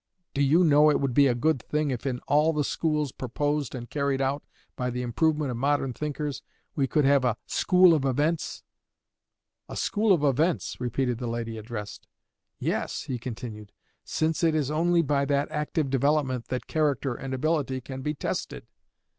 Do 0.33 0.41
you 0.41 0.63
know 0.63 0.89
it 0.89 0.99
would 0.99 1.13
be 1.13 1.27
a 1.27 1.35
good 1.35 1.61
thing 1.61 1.91
if 1.91 2.07
in 2.07 2.21
all 2.27 2.53
the 2.53 2.63
schools 2.63 3.11
proposed 3.11 3.75
and 3.75 3.87
carried 3.87 4.19
out 4.19 4.41
by 4.75 4.89
the 4.89 5.03
improvement 5.03 5.51
of 5.51 5.57
modern 5.57 5.93
thinkers, 5.93 6.41
we 6.75 6.87
could 6.87 7.05
have 7.05 7.23
a 7.23 7.37
school 7.45 7.93
of 7.93 8.03
events?' 8.03 8.63
'A 9.69 9.75
school 9.75 10.11
of 10.11 10.23
events?' 10.23 10.77
repeated 10.79 11.19
the 11.19 11.27
lady 11.27 11.55
addressed. 11.55 12.07
'Yes,' 12.57 13.03
he 13.03 13.19
continued, 13.19 13.73
'since 14.03 14.43
it 14.43 14.55
is 14.55 14.71
only 14.71 15.03
by 15.03 15.23
that 15.25 15.51
active 15.51 15.91
development 15.91 16.47
that 16.47 16.65
character 16.65 17.13
and 17.13 17.31
ability 17.35 17.79
can 17.79 18.01
be 18.01 18.15
tested. 18.15 18.65